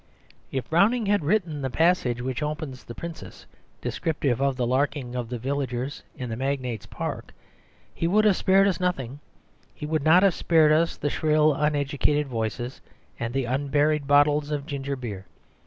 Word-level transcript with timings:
If 0.51 0.67
Browning 0.67 1.05
had 1.05 1.23
written 1.23 1.61
the 1.61 1.69
passage 1.69 2.23
which 2.23 2.41
opens 2.41 2.83
The 2.85 2.95
Princess, 2.95 3.45
descriptive 3.81 4.41
of 4.41 4.55
the 4.57 4.65
"larking" 4.65 5.13
of 5.15 5.29
the 5.29 5.37
villagers 5.37 6.01
in 6.17 6.27
the 6.31 6.35
magnate's 6.35 6.87
park, 6.87 7.31
he 7.93 8.07
would 8.07 8.25
have 8.25 8.35
spared 8.35 8.67
us 8.67 8.79
nothing; 8.79 9.19
he 9.75 9.85
would 9.85 10.01
not 10.03 10.23
have 10.23 10.33
spared 10.33 10.71
us 10.71 10.97
the 10.97 11.11
shrill 11.11 11.53
uneducated 11.53 12.25
voices 12.27 12.81
and 13.19 13.31
the 13.31 13.45
unburied 13.45 14.07
bottles 14.07 14.49
of 14.49 14.65
ginger 14.65 14.95
beer. 14.95 15.27